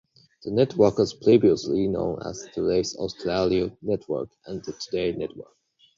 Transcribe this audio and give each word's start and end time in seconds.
The 0.43 0.49
network 0.49 0.97
was 0.97 1.13
previously 1.13 1.87
known 1.87 2.23
as 2.25 2.47
Today's 2.55 2.97
Austereo 2.97 3.77
Network 3.83 4.29
and 4.47 4.63
the 4.65 4.71
Today 4.73 5.11
Network. 5.15 5.55